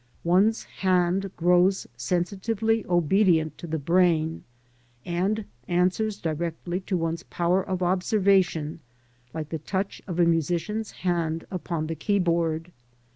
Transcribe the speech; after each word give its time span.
One's 0.23 0.63
hand 0.63 1.29
grows 1.37 1.85
sensitively 1.95 2.83
obedient 2.89 3.55
to 3.59 3.67
the 3.67 3.77
brain, 3.77 4.43
and 5.05 5.45
answers 5.67 6.17
directly 6.17 6.79
to 6.79 6.97
one's 6.97 7.21
power 7.21 7.61
of 7.61 7.83
observation, 7.83 8.79
like 9.31 9.49
the 9.49 9.59
touch 9.59 10.01
of 10.07 10.19
a 10.19 10.25
musician's 10.25 10.89
hand 11.05 11.45
upon 11.51 11.85
the 11.85 11.93
keyboard. 11.93 12.71